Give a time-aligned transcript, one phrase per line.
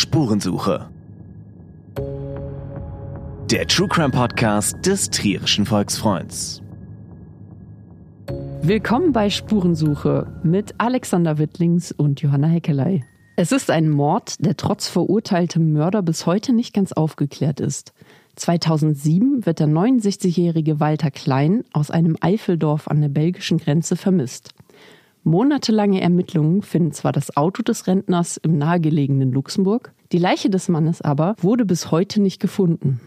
[0.00, 0.88] Spurensuche.
[3.50, 6.62] Der True Crime Podcast des Trierischen Volksfreunds.
[8.62, 13.04] Willkommen bei Spurensuche mit Alexander Wittlings und Johanna Heckelei.
[13.36, 17.92] Es ist ein Mord, der trotz verurteiltem Mörder bis heute nicht ganz aufgeklärt ist.
[18.36, 24.54] 2007 wird der 69-jährige Walter Klein aus einem Eifeldorf an der belgischen Grenze vermisst.
[25.22, 31.02] Monatelange Ermittlungen finden zwar das Auto des Rentners im nahegelegenen Luxemburg, die Leiche des Mannes
[31.02, 33.00] aber wurde bis heute nicht gefunden.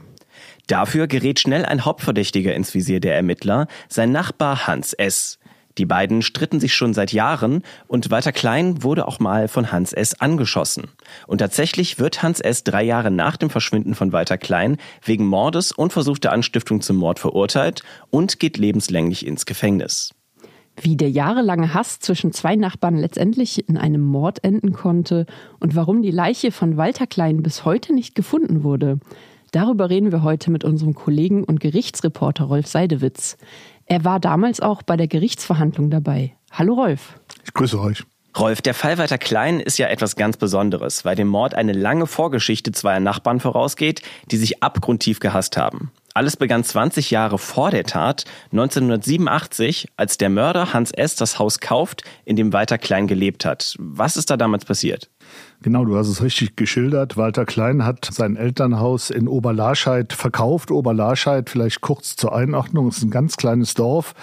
[0.68, 5.40] Dafür gerät schnell ein Hauptverdächtiger ins Visier der Ermittler, sein Nachbar Hans S.
[5.80, 9.92] Die beiden stritten sich schon seit Jahren und Walter Klein wurde auch mal von Hans
[9.92, 10.20] S.
[10.22, 10.92] angeschossen.
[11.26, 12.64] Und tatsächlich wird Hans S.
[12.64, 17.18] drei Jahre nach dem Verschwinden von Walter Klein wegen Mordes und versuchter Anstiftung zum Mord
[17.18, 20.12] verurteilt und geht lebenslänglich ins Gefängnis.
[20.82, 25.26] Wie der jahrelange Hass zwischen zwei Nachbarn letztendlich in einem Mord enden konnte
[25.60, 29.00] und warum die Leiche von Walter Klein bis heute nicht gefunden wurde,
[29.52, 33.38] darüber reden wir heute mit unserem Kollegen und Gerichtsreporter Rolf Seidewitz.
[33.86, 36.36] Er war damals auch bei der Gerichtsverhandlung dabei.
[36.52, 37.20] Hallo Rolf.
[37.46, 38.04] Ich grüße euch.
[38.38, 42.08] Rolf, der Fall Walter Klein ist ja etwas ganz Besonderes, weil dem Mord eine lange
[42.08, 45.92] Vorgeschichte zweier Nachbarn vorausgeht, die sich abgrundtief gehasst haben.
[46.16, 51.16] Alles begann 20 Jahre vor der Tat, 1987, als der Mörder Hans S.
[51.16, 53.76] das Haus kauft, in dem Walter Klein gelebt hat.
[53.80, 55.10] Was ist da damals passiert?
[55.64, 57.16] Genau, du hast es richtig geschildert.
[57.16, 60.72] Walter Klein hat sein Elternhaus in Oberlarscheid verkauft.
[60.72, 64.14] Oberlarscheid, vielleicht kurz zur Einordnung, ist ein ganz kleines Dorf,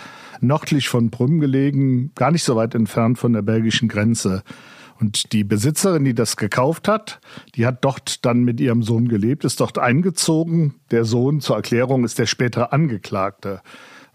[0.42, 4.42] nördlich von Brünn gelegen, gar nicht so weit entfernt von der belgischen Grenze.
[5.00, 7.20] Und die Besitzerin, die das gekauft hat,
[7.54, 10.74] die hat dort dann mit ihrem Sohn gelebt, ist dort eingezogen.
[10.90, 13.62] Der Sohn, zur Erklärung, ist der spätere Angeklagte.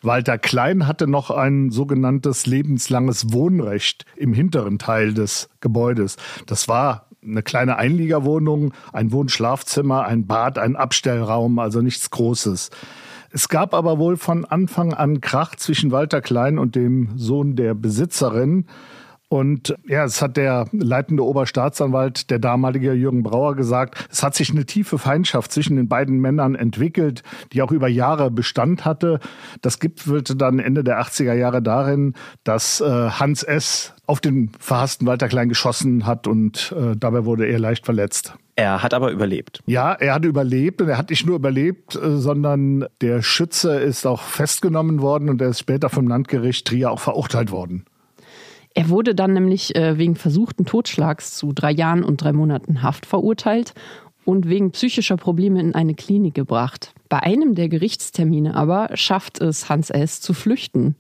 [0.05, 6.17] Walter Klein hatte noch ein sogenanntes lebenslanges Wohnrecht im hinteren Teil des Gebäudes.
[6.45, 12.69] Das war eine kleine Einliegerwohnung, ein Wohnschlafzimmer, ein Bad, ein Abstellraum, also nichts Großes.
[13.31, 17.73] Es gab aber wohl von Anfang an Krach zwischen Walter Klein und dem Sohn der
[17.73, 18.65] Besitzerin.
[19.27, 24.51] Und ja, es hat der leitende Oberstaatsanwalt, der damalige Jürgen Brauer, gesagt, es hat sich
[24.51, 29.19] eine tiefe Feindschaft zwischen den beiden Männern entwickelt, die auch über Jahre Bestand hatte.
[29.61, 33.95] Das gipfelte dann Ende der 80er Jahre darin, dass äh, Hans S.
[34.05, 38.35] auf den verhassten Walter Klein geschossen hat und äh, dabei wurde er leicht verletzt.
[38.55, 39.61] Er hat aber überlebt.
[39.65, 44.05] Ja, er hat überlebt und er hat nicht nur überlebt, äh, sondern der Schütze ist
[44.05, 47.85] auch festgenommen worden und er ist später vom Landgericht Trier auch verurteilt worden.
[48.75, 53.05] Er wurde dann nämlich äh, wegen versuchten Totschlags zu drei Jahren und drei Monaten Haft
[53.05, 53.73] verurteilt
[54.25, 56.93] und wegen psychischer Probleme in eine Klinik gebracht.
[57.07, 60.19] Bei einem der Gerichtstermine aber schafft es Hans S.
[60.19, 60.95] zu flüchten.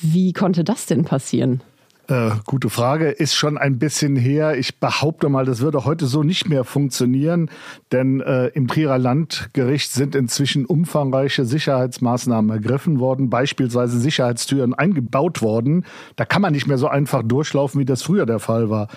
[0.00, 1.62] Wie konnte das denn passieren?
[2.10, 3.10] Äh, gute Frage.
[3.10, 4.58] Ist schon ein bisschen her.
[4.58, 7.48] Ich behaupte mal, das würde heute so nicht mehr funktionieren,
[7.92, 15.84] denn äh, im Trierer Landgericht sind inzwischen umfangreiche Sicherheitsmaßnahmen ergriffen worden, beispielsweise Sicherheitstüren eingebaut worden.
[16.16, 18.88] Da kann man nicht mehr so einfach durchlaufen, wie das früher der Fall war.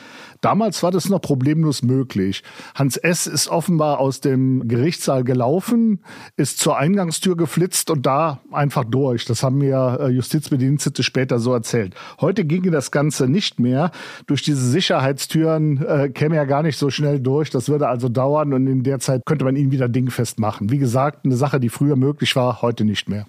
[0.41, 2.43] Damals war das noch problemlos möglich.
[2.75, 3.27] Hans S.
[3.27, 6.03] ist offenbar aus dem Gerichtssaal gelaufen,
[6.35, 9.23] ist zur Eingangstür geflitzt und da einfach durch.
[9.23, 11.95] Das haben mir äh, Justizbedienstete später so erzählt.
[12.19, 13.91] Heute ginge das Ganze nicht mehr.
[14.27, 17.49] Durch diese Sicherheitstüren äh, käme er gar nicht so schnell durch.
[17.49, 20.71] Das würde also dauern und in der Zeit könnte man ihn wieder dingfest machen.
[20.71, 23.25] Wie gesagt, eine Sache, die früher möglich war, heute nicht mehr.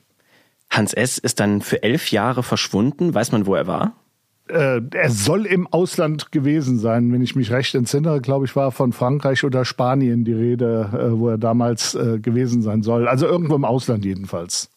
[0.70, 1.18] Hans S.
[1.18, 3.14] ist dann für elf Jahre verschwunden.
[3.14, 3.94] Weiß man, wo er war?
[4.48, 8.72] äh, er soll im Ausland gewesen sein, wenn ich mich recht entsinne, glaube ich, war
[8.72, 13.08] von Frankreich oder Spanien die Rede, äh, wo er damals äh, gewesen sein soll.
[13.08, 14.70] Also irgendwo im Ausland jedenfalls.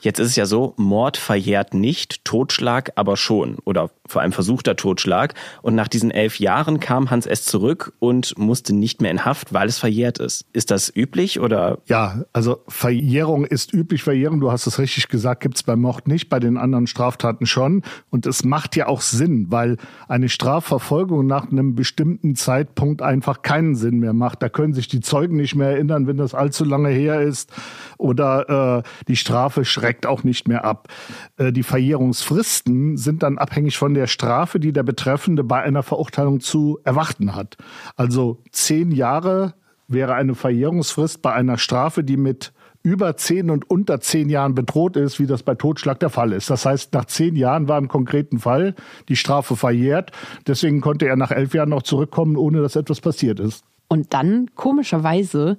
[0.00, 4.76] Jetzt ist es ja so, Mord verjährt nicht, Totschlag aber schon oder vor allem versuchter
[4.76, 5.34] Totschlag.
[5.62, 7.44] Und nach diesen elf Jahren kam Hans S.
[7.44, 10.44] zurück und musste nicht mehr in Haft, weil es verjährt ist.
[10.52, 11.78] Ist das üblich oder?
[11.86, 14.02] Ja, also Verjährung ist üblich.
[14.02, 17.82] Verjährung, du hast es richtig gesagt, gibt's beim Mord nicht, bei den anderen Straftaten schon.
[18.10, 19.76] Und es macht ja auch Sinn, weil
[20.08, 24.42] eine Strafverfolgung nach einem bestimmten Zeitpunkt einfach keinen Sinn mehr macht.
[24.42, 27.52] Da können sich die Zeugen nicht mehr erinnern, wenn das allzu lange her ist.
[27.98, 30.88] Oder äh, die Strafe schreckt auch nicht mehr ab.
[31.36, 36.40] Äh, die Verjährungsfristen sind dann abhängig von der Strafe, die der Betreffende bei einer Verurteilung
[36.40, 37.56] zu erwarten hat.
[37.94, 39.54] Also zehn Jahre
[39.86, 42.52] wäre eine Verjährungsfrist bei einer Strafe, die mit
[42.82, 46.50] über zehn und unter zehn Jahren bedroht ist, wie das bei Totschlag der Fall ist.
[46.50, 48.74] Das heißt, nach zehn Jahren war im konkreten Fall
[49.08, 50.12] die Strafe verjährt.
[50.46, 53.64] Deswegen konnte er nach elf Jahren noch zurückkommen, ohne dass etwas passiert ist.
[53.88, 55.58] Und dann, komischerweise,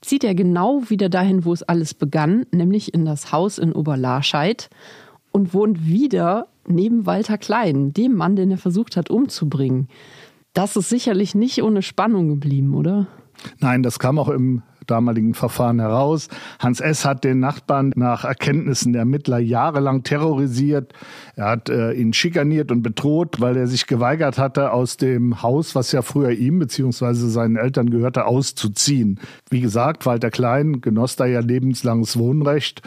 [0.00, 4.68] zieht er genau wieder dahin, wo es alles begann, nämlich in das Haus in Oberlarscheid
[5.32, 9.88] und wohnt wieder neben Walter Klein, dem Mann, den er versucht hat umzubringen.
[10.52, 13.06] Das ist sicherlich nicht ohne Spannung geblieben, oder?
[13.60, 16.28] Nein, das kam auch im damaligen Verfahren heraus.
[16.58, 17.04] Hans S.
[17.04, 20.92] hat den Nachbarn nach Erkenntnissen der Ermittler jahrelang terrorisiert.
[21.34, 25.74] Er hat äh, ihn schikaniert und bedroht, weil er sich geweigert hatte, aus dem Haus,
[25.74, 27.12] was ja früher ihm bzw.
[27.14, 29.20] seinen Eltern gehörte, auszuziehen.
[29.50, 32.82] Wie gesagt, Walter Klein genoss da ja lebenslanges Wohnrecht.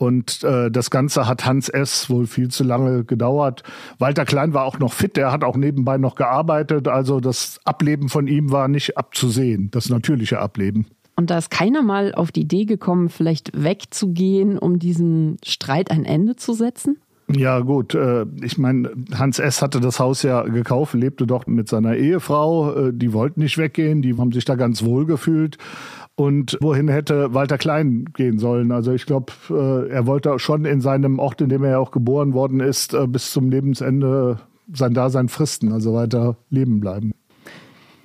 [0.00, 2.08] Und äh, das Ganze hat Hans S.
[2.08, 3.64] wohl viel zu lange gedauert.
[3.98, 6.88] Walter Klein war auch noch fit, er hat auch nebenbei noch gearbeitet.
[6.88, 10.86] Also das Ableben von ihm war nicht abzusehen, das natürliche Ableben.
[11.20, 16.06] Und da ist keiner mal auf die Idee gekommen, vielleicht wegzugehen, um diesem Streit ein
[16.06, 16.96] Ende zu setzen?
[17.30, 17.94] Ja, gut.
[17.94, 19.60] Äh, ich meine, Hans S.
[19.60, 22.74] hatte das Haus ja gekauft, lebte dort mit seiner Ehefrau.
[22.74, 25.58] Äh, die wollten nicht weggehen, die haben sich da ganz wohl gefühlt.
[26.14, 28.72] Und wohin hätte Walter Klein gehen sollen?
[28.72, 31.90] Also ich glaube, äh, er wollte schon in seinem Ort, in dem er ja auch
[31.90, 34.38] geboren worden ist, bis zum Lebensende
[34.72, 37.12] sein Dasein fristen, also weiter leben bleiben.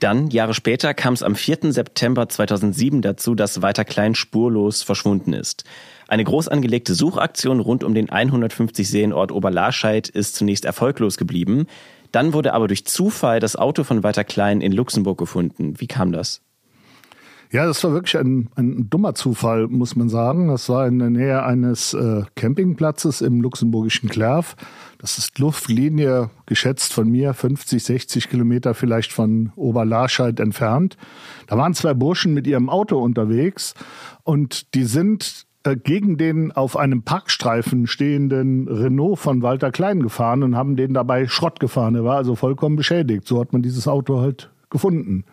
[0.05, 1.73] Dann, Jahre später, kam es am 4.
[1.73, 5.63] September 2007 dazu, dass Walter Klein spurlos verschwunden ist.
[6.07, 11.65] Eine groß angelegte Suchaktion rund um den 150 Seenort Oberlarscheid ist zunächst erfolglos geblieben.
[12.11, 15.73] Dann wurde aber durch Zufall das Auto von Walter Klein in Luxemburg gefunden.
[15.79, 16.44] Wie kam das?
[17.55, 20.49] Ja, das war wirklich ein, ein dummer Zufall, muss man sagen.
[20.49, 24.57] Das war in der Nähe eines äh, Campingplatzes im luxemburgischen Klerv.
[24.97, 30.97] Das ist Luftlinie, geschätzt von mir, 50, 60 Kilometer vielleicht von Oberlarscheid entfernt.
[31.47, 33.73] Da waren zwei Burschen mit ihrem Auto unterwegs
[34.23, 40.43] und die sind äh, gegen den auf einem Parkstreifen stehenden Renault von Walter Klein gefahren
[40.43, 41.95] und haben den dabei Schrott gefahren.
[41.95, 43.25] Er war also vollkommen beschädigt.
[43.25, 45.23] So hat man dieses Auto halt gefunden.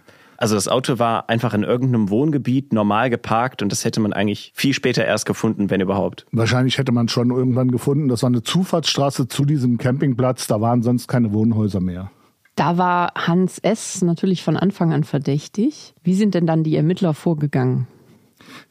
[0.43, 4.51] Also das Auto war einfach in irgendeinem Wohngebiet normal geparkt und das hätte man eigentlich
[4.57, 6.27] viel später erst gefunden, wenn überhaupt.
[6.33, 8.09] Wahrscheinlich hätte man schon irgendwann gefunden.
[8.09, 10.49] Das war eine Zufahrtsstraße zu diesem Campingplatz.
[10.49, 12.11] Da waren sonst keine Wohnhäuser mehr.
[12.57, 14.03] Da war Hans S.
[14.03, 15.95] natürlich von Anfang an verdächtig.
[16.03, 17.87] Wie sind denn dann die Ermittler vorgegangen?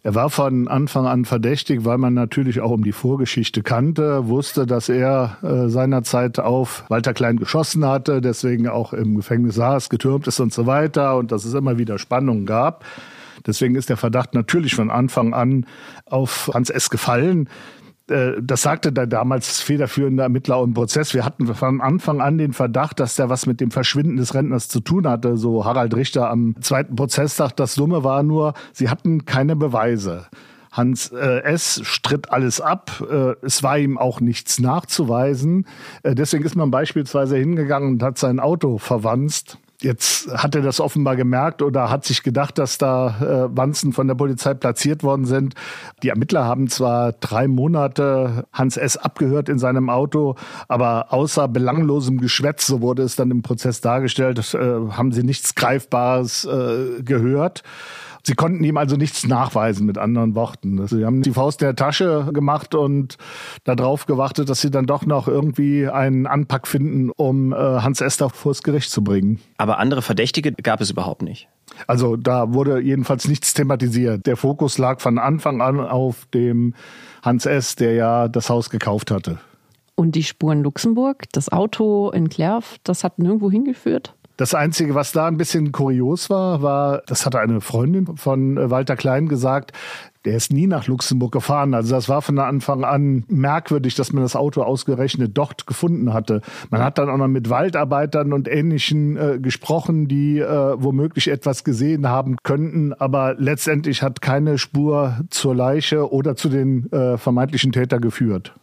[0.04, 4.66] Er war von Anfang an verdächtig, weil man natürlich auch um die Vorgeschichte kannte, wusste,
[4.66, 10.28] dass er äh, seinerzeit auf Walter Klein geschossen hatte, deswegen auch im Gefängnis saß, getürmt
[10.28, 12.84] ist und so weiter und dass es immer wieder Spannungen gab.
[13.46, 15.66] Deswegen ist der Verdacht natürlich von Anfang an
[16.06, 16.90] auf Hans S.
[16.90, 17.50] gefallen.
[18.12, 21.14] Äh, das sagte der damals federführende Ermittler im Prozess.
[21.14, 24.68] Wir hatten von Anfang an den Verdacht, dass der was mit dem Verschwinden des Rentners
[24.68, 25.38] zu tun hatte.
[25.38, 27.56] So Harald Richter am zweiten Prozesstag.
[27.56, 30.28] Das Dumme war nur, sie hatten keine Beweise.
[30.72, 31.82] Hans äh, S.
[31.84, 33.04] stritt alles ab.
[33.10, 35.66] Äh, es war ihm auch nichts nachzuweisen.
[36.04, 40.80] Äh, deswegen ist man beispielsweise hingegangen und hat sein Auto verwanzt Jetzt hat er das
[40.80, 45.26] offenbar gemerkt oder hat sich gedacht, dass da äh, Wanzen von der Polizei platziert worden
[45.26, 45.56] sind.
[46.04, 48.98] Die Ermittler haben zwar drei Monate Hans S.
[48.98, 50.36] abgehört in seinem Auto,
[50.68, 54.58] aber außer belanglosem Geschwätz, so wurde es dann im Prozess dargestellt, äh,
[54.92, 57.64] haben sie nichts Greifbares äh, gehört.
[58.24, 60.86] Sie konnten ihm also nichts nachweisen, mit anderen Worten.
[60.88, 63.18] Sie haben die Faust in der Tasche gemacht und
[63.64, 68.30] darauf gewartet, dass sie dann doch noch irgendwie einen Anpack finden, um äh, Hans Esther
[68.30, 69.40] vors Gericht zu bringen.
[69.58, 71.48] Aber andere Verdächtige gab es überhaupt nicht.
[71.88, 74.26] Also da wurde jedenfalls nichts thematisiert.
[74.26, 76.74] Der Fokus lag von Anfang an auf dem
[77.22, 79.40] Hans S., der ja das Haus gekauft hatte.
[79.96, 84.16] Und die Spuren Luxemburg, das Auto in Klerf, das hat nirgendwo hingeführt?
[84.38, 88.96] Das Einzige, was da ein bisschen kurios war, war, das hatte eine Freundin von Walter
[88.96, 89.72] Klein gesagt,
[90.26, 91.74] der ist nie nach Luxemburg gefahren.
[91.74, 96.42] Also das war von Anfang an merkwürdig, dass man das Auto ausgerechnet dort gefunden hatte.
[96.70, 101.64] Man hat dann auch noch mit Waldarbeitern und Ähnlichen äh, gesprochen, die äh, womöglich etwas
[101.64, 107.72] gesehen haben könnten, aber letztendlich hat keine Spur zur Leiche oder zu den äh, vermeintlichen
[107.72, 108.54] Täter geführt.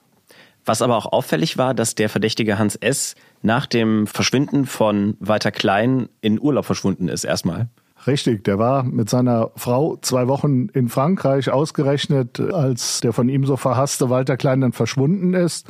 [0.64, 3.14] Was aber auch auffällig war, dass der Verdächtige Hans S.
[3.40, 7.68] nach dem Verschwinden von Walter Klein in Urlaub verschwunden ist, erstmal.
[8.06, 13.44] Richtig, der war mit seiner Frau zwei Wochen in Frankreich ausgerechnet, als der von ihm
[13.44, 15.66] so verhasste Walter Klein dann verschwunden ist.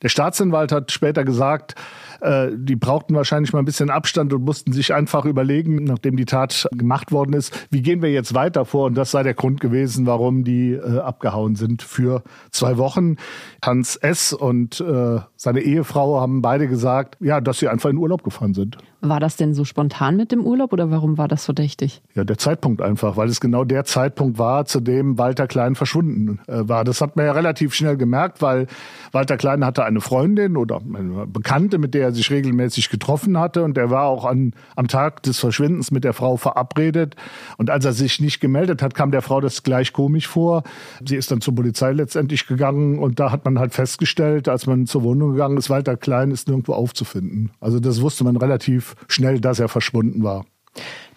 [0.00, 1.74] Der Staatsanwalt hat später gesagt,
[2.20, 6.24] äh, die brauchten wahrscheinlich mal ein bisschen Abstand und mussten sich einfach überlegen, nachdem die
[6.24, 8.86] Tat gemacht worden ist, wie gehen wir jetzt weiter vor?
[8.86, 12.22] Und das sei der Grund gewesen, warum die äh, abgehauen sind für
[12.52, 13.16] zwei Wochen.
[13.62, 14.32] Hans S.
[14.32, 18.78] und äh, seine Ehefrau haben beide gesagt, ja, dass sie einfach in Urlaub gefahren sind.
[19.04, 22.02] War das denn so spontan mit dem Urlaub oder warum war das verdächtig?
[22.14, 26.38] Ja, der Zeitpunkt einfach, weil es genau der Zeitpunkt war, zu dem Walter Klein verschwunden
[26.46, 26.84] äh, war.
[26.84, 28.68] Das hat man ja relativ schnell gemerkt, weil
[29.10, 33.64] Walter Klein hatte eine Freundin oder eine Bekannte, mit der er sich regelmäßig getroffen hatte
[33.64, 37.16] und er war auch an, am Tag des Verschwindens mit der Frau verabredet.
[37.58, 40.62] Und als er sich nicht gemeldet hat, kam der Frau das gleich komisch vor.
[41.04, 44.86] Sie ist dann zur Polizei letztendlich gegangen und da hat man halt festgestellt, als man
[44.86, 47.50] zur Wohnung gegangen ist, Walter Klein ist nirgendwo aufzufinden.
[47.60, 50.44] Also das wusste man relativ schnell, dass er verschwunden war.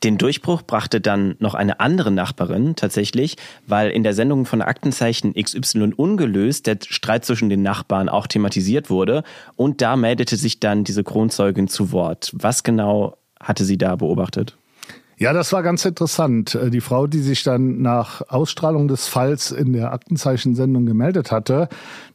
[0.04, 5.34] Den Durchbruch brachte dann noch eine andere Nachbarin tatsächlich, weil in der Sendung von Aktenzeichen
[5.34, 9.24] XY ungelöst der Streit zwischen den Nachbarn auch thematisiert wurde
[9.56, 12.32] und da meldete sich dann diese Kronzeugin zu Wort.
[12.36, 14.58] Was genau hatte sie da beobachtet?
[15.18, 16.56] Ja, das war ganz interessant.
[16.56, 21.70] Äh, die Frau, die sich dann nach Ausstrahlung des Falls in der Aktenzeichensendung gemeldet hatte,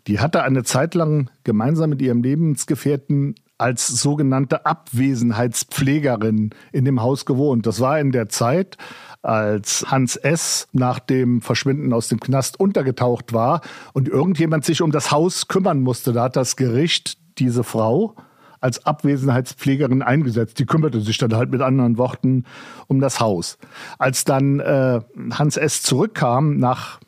[0.07, 7.26] die hatte eine Zeit lang gemeinsam mit ihrem Lebensgefährten als sogenannte Abwesenheitspflegerin in dem Haus
[7.26, 7.67] gewohnt.
[7.67, 8.79] Das war in der Zeit,
[9.23, 10.69] als Hans S.
[10.73, 13.61] nach dem Verschwinden aus dem Knast untergetaucht war
[13.93, 16.12] und irgendjemand sich um das Haus kümmern musste.
[16.14, 18.14] Da hat das Gericht diese Frau
[18.61, 20.59] als Abwesenheitspflegerin eingesetzt.
[20.59, 22.45] Die kümmerte sich dann halt mit anderen Worten
[22.87, 23.59] um das Haus.
[23.99, 25.00] Als dann äh,
[25.33, 25.83] Hans S.
[25.83, 27.00] zurückkam nach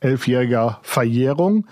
[0.00, 1.66] elfjähriger Verjährung,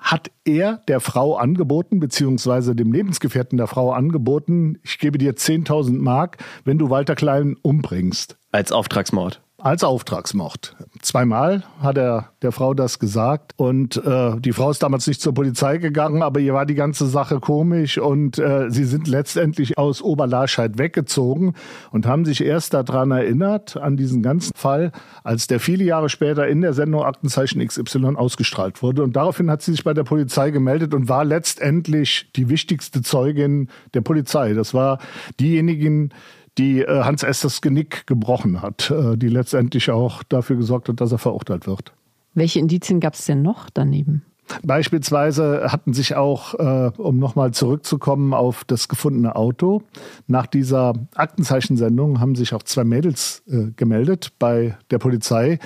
[0.00, 6.00] hat er der Frau angeboten, beziehungsweise dem Lebensgefährten der Frau angeboten, ich gebe dir 10.000
[6.00, 8.36] Mark, wenn du Walter Klein umbringst.
[8.50, 10.76] Als Auftragsmord als Auftragsmord.
[11.02, 15.34] Zweimal hat er der Frau das gesagt und äh, die Frau ist damals nicht zur
[15.34, 20.02] Polizei gegangen, aber ihr war die ganze Sache komisch und äh, sie sind letztendlich aus
[20.02, 21.54] Oberlarscheid weggezogen
[21.90, 24.92] und haben sich erst daran erinnert, an diesen ganzen Fall,
[25.24, 29.62] als der viele Jahre später in der Sendung Aktenzeichen XY ausgestrahlt wurde und daraufhin hat
[29.62, 34.54] sie sich bei der Polizei gemeldet und war letztendlich die wichtigste Zeugin der Polizei.
[34.54, 34.98] Das war
[35.38, 36.12] diejenigen,
[36.58, 37.40] die äh, Hans S.
[37.40, 41.92] das Genick gebrochen hat, äh, die letztendlich auch dafür gesorgt hat, dass er verurteilt wird.
[42.34, 44.24] Welche Indizien gab es denn noch daneben?
[44.62, 49.82] Beispielsweise hatten sich auch, äh, um nochmal zurückzukommen auf das gefundene Auto,
[50.26, 55.58] nach dieser Aktenzeichensendung haben sich auch zwei Mädels äh, gemeldet bei der Polizei,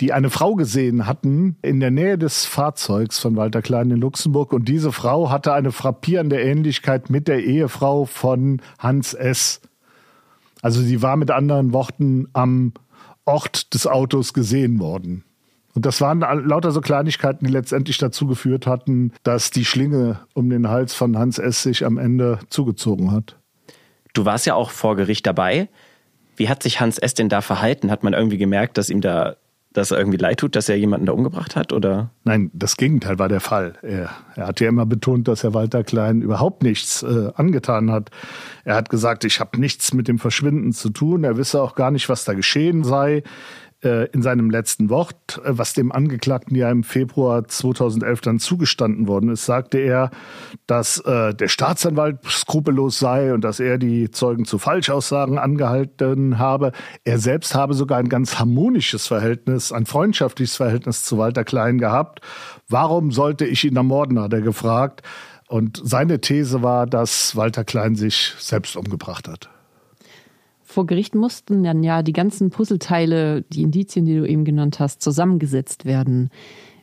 [0.00, 4.52] die eine Frau gesehen hatten in der Nähe des Fahrzeugs von Walter Klein in Luxemburg.
[4.52, 9.60] Und diese Frau hatte eine frappierende Ähnlichkeit mit der Ehefrau von Hans S.
[10.62, 12.72] Also sie war mit anderen Worten am
[13.24, 15.24] Ort des Autos gesehen worden.
[15.74, 20.50] Und das waren lauter so Kleinigkeiten, die letztendlich dazu geführt hatten, dass die Schlinge um
[20.50, 21.62] den Hals von Hans S.
[21.62, 23.36] sich am Ende zugezogen hat.
[24.12, 25.68] Du warst ja auch vor Gericht dabei.
[26.36, 27.14] Wie hat sich Hans S.
[27.14, 27.90] denn da verhalten?
[27.90, 29.36] Hat man irgendwie gemerkt, dass ihm da
[29.72, 32.10] dass er irgendwie leid tut, dass er jemanden da umgebracht hat, oder?
[32.24, 33.74] Nein, das Gegenteil war der Fall.
[33.82, 38.10] Er, er hat ja immer betont, dass Herr Walter Klein überhaupt nichts äh, angetan hat.
[38.64, 41.24] Er hat gesagt, ich habe nichts mit dem Verschwinden zu tun.
[41.24, 43.22] Er wisse auch gar nicht, was da geschehen sei.
[43.84, 49.08] Äh, in seinem letzten Wort, äh, was dem Angeklagten ja im Februar 2011 dann zugestanden
[49.08, 50.10] worden ist, sagte er,
[50.68, 56.70] dass äh, der Staatsanwalt skrupellos sei und dass er die Zeugen zu Falschaussagen angehalten habe.
[57.02, 62.20] Er selbst habe sogar ein ganz harmonisches Verhältnis, ein freundschaftliches Verhältnis zu Walter Klein gehabt.
[62.68, 65.02] Warum sollte ich ihn ermorden, hat er gefragt.
[65.48, 69.50] Und seine These war, dass Walter Klein sich selbst umgebracht hat
[70.72, 75.02] vor Gericht mussten dann ja die ganzen Puzzleteile, die Indizien, die du eben genannt hast,
[75.02, 76.30] zusammengesetzt werden.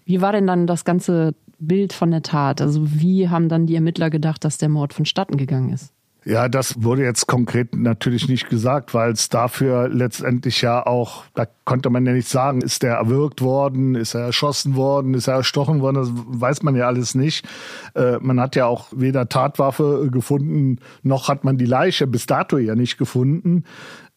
[0.05, 2.61] Wie war denn dann das ganze Bild von der Tat?
[2.61, 5.93] Also wie haben dann die Ermittler gedacht, dass der Mord vonstatten gegangen ist?
[6.29, 11.47] Ja, das wurde jetzt konkret natürlich nicht gesagt, weil es dafür letztendlich ja auch, da
[11.65, 15.37] konnte man ja nicht sagen, ist der erwürgt worden, ist er erschossen worden, ist er
[15.37, 17.47] erstochen worden, das weiß man ja alles nicht.
[17.95, 22.59] Äh, man hat ja auch weder Tatwaffe gefunden, noch hat man die Leiche bis dato
[22.59, 23.63] ja nicht gefunden.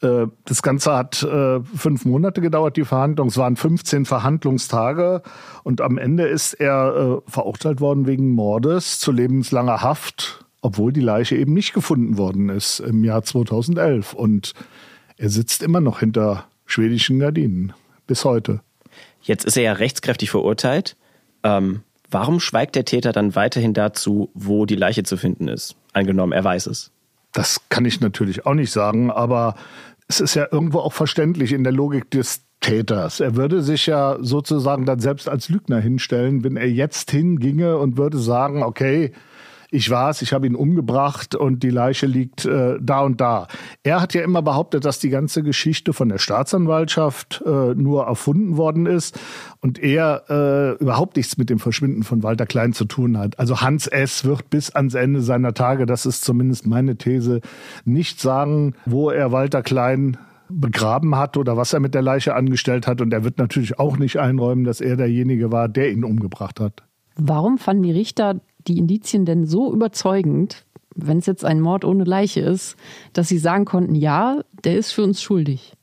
[0.02, 3.28] Äh, das Ganze hat äh, fünf Monate gedauert, die Verhandlung.
[3.28, 5.22] Es waren 15 Verhandlungstage
[5.62, 11.36] und am Ende ist er verurteilt worden wegen Mordes zu lebenslanger Haft obwohl die Leiche
[11.36, 14.14] eben nicht gefunden worden ist im Jahr 2011.
[14.14, 14.54] Und
[15.18, 17.74] er sitzt immer noch hinter schwedischen Gardinen
[18.06, 18.60] bis heute.
[19.20, 20.96] Jetzt ist er ja rechtskräftig verurteilt.
[21.42, 25.76] Ähm, warum schweigt der Täter dann weiterhin dazu, wo die Leiche zu finden ist?
[25.92, 26.90] Angenommen, er weiß es.
[27.32, 29.54] Das kann ich natürlich auch nicht sagen, aber
[30.08, 33.20] es ist ja irgendwo auch verständlich in der Logik des Täters.
[33.20, 37.96] Er würde sich ja sozusagen dann selbst als Lügner hinstellen, wenn er jetzt hinginge und
[37.96, 39.12] würde sagen, okay,
[39.72, 43.48] ich war's, ich habe ihn umgebracht und die Leiche liegt äh, da und da.
[43.82, 48.58] Er hat ja immer behauptet, dass die ganze Geschichte von der Staatsanwaltschaft äh, nur erfunden
[48.58, 49.18] worden ist
[49.60, 53.38] und er äh, überhaupt nichts mit dem Verschwinden von Walter Klein zu tun hat.
[53.38, 54.26] Also Hans S.
[54.26, 57.40] wird bis ans Ende seiner Tage, das ist zumindest meine These,
[57.86, 60.18] nicht sagen, wo er Walter Klein
[60.50, 63.00] begraben hat oder was er mit der Leiche angestellt hat.
[63.00, 66.82] Und er wird natürlich auch nicht einräumen, dass er derjenige war, der ihn umgebracht hat.
[67.16, 70.64] Warum fanden die Richter die Indizien denn so überzeugend,
[70.94, 72.76] wenn es jetzt ein Mord ohne Leiche ist,
[73.12, 75.74] dass sie sagen konnten, ja, der ist für uns schuldig?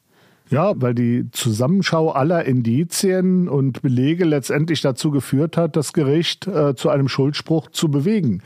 [0.49, 6.75] Ja, weil die Zusammenschau aller Indizien und Belege letztendlich dazu geführt hat, das Gericht äh,
[6.75, 8.41] zu einem Schuldspruch zu bewegen.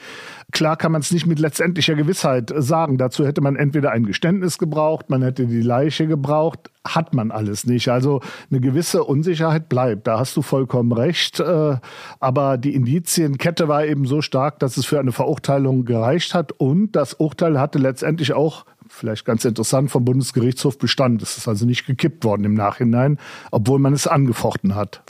[0.52, 2.98] Klar kann man es nicht mit letztendlicher Gewissheit sagen.
[2.98, 7.66] Dazu hätte man entweder ein Geständnis gebraucht, man hätte die Leiche gebraucht, hat man alles
[7.66, 7.88] nicht.
[7.88, 8.20] Also
[8.52, 10.06] eine gewisse Unsicherheit bleibt.
[10.06, 11.40] Da hast du vollkommen recht.
[11.40, 11.78] Äh,
[12.20, 16.52] aber die Indizienkette war eben so stark, dass es für eine Verurteilung gereicht hat.
[16.52, 21.22] Und das Urteil hatte letztendlich auch vielleicht ganz interessant, vom Bundesgerichtshof Bestand.
[21.22, 23.20] Es ist also nicht gekippt worden im Nachhinein,
[23.52, 25.04] obwohl man es angefochten hat.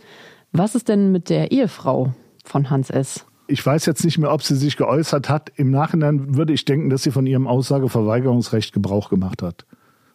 [0.51, 2.13] Was ist denn mit der Ehefrau
[2.45, 3.25] von Hans S.?
[3.47, 5.51] Ich weiß jetzt nicht mehr, ob sie sich geäußert hat.
[5.57, 9.65] Im Nachhinein würde ich denken, dass sie von ihrem Aussageverweigerungsrecht Gebrauch gemacht hat,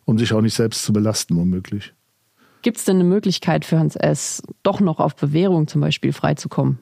[0.04, 1.92] um sich auch nicht selbst zu belasten, womöglich.
[2.62, 6.78] Gibt es denn eine Möglichkeit für Hans S., doch noch auf Bewährung zum Beispiel freizukommen?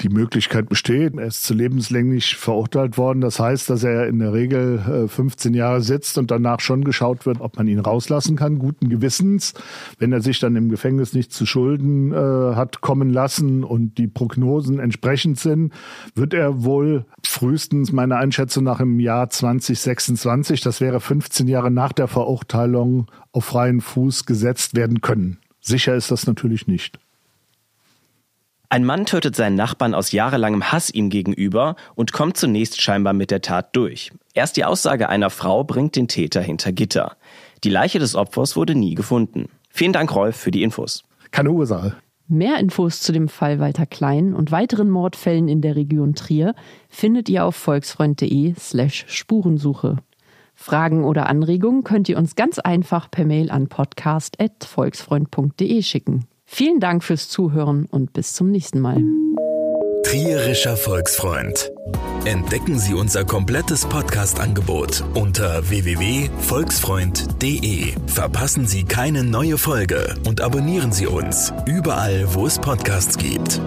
[0.00, 1.14] Die Möglichkeit besteht.
[1.16, 3.20] Er ist zu lebenslänglich verurteilt worden.
[3.20, 7.24] Das heißt, dass er in der Regel 15 äh, Jahre sitzt und danach schon geschaut
[7.24, 9.54] wird, ob man ihn rauslassen kann, guten Gewissens.
[9.98, 14.08] Wenn er sich dann im Gefängnis nicht zu Schulden äh, hat kommen lassen und die
[14.08, 15.72] Prognosen entsprechend sind,
[16.14, 21.92] wird er wohl frühestens meiner Einschätzung nach im Jahr 2026, das wäre 15 Jahre nach
[21.92, 25.38] der Verurteilung, auf freien Fuß gesetzt werden können.
[25.60, 26.98] Sicher ist das natürlich nicht.
[28.68, 33.30] Ein Mann tötet seinen Nachbarn aus jahrelangem Hass ihm gegenüber und kommt zunächst scheinbar mit
[33.30, 34.10] der Tat durch.
[34.34, 37.16] Erst die Aussage einer Frau bringt den Täter hinter Gitter.
[37.64, 39.48] Die Leiche des Opfers wurde nie gefunden.
[39.70, 41.04] Vielen Dank, Rolf, für die Infos.
[41.30, 41.96] Keine Ursache.
[42.28, 46.56] Mehr Infos zu dem Fall Walter Klein und weiteren Mordfällen in der Region Trier
[46.88, 49.98] findet ihr auf volksfreund.de slash Spurensuche.
[50.54, 56.24] Fragen oder Anregungen könnt ihr uns ganz einfach per Mail an podcast.volksfreund.de schicken.
[56.46, 59.00] Vielen Dank fürs Zuhören und bis zum nächsten Mal.
[60.04, 61.72] Trierischer Volksfreund.
[62.24, 67.94] Entdecken Sie unser komplettes Podcast-Angebot unter www.volksfreund.de.
[68.06, 73.60] Verpassen Sie keine neue Folge und abonnieren Sie uns überall, wo es Podcasts gibt.